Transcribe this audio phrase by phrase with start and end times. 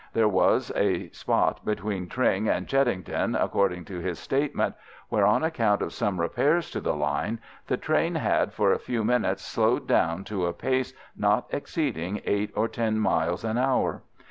[0.13, 4.73] There was a spot between Tring and Cheddington, according to his statement,
[5.09, 9.03] where, on account of some repairs to the line, the train had for a few
[9.03, 14.01] minutes slowed down to a pace not exceeding eight or ten miles an hour.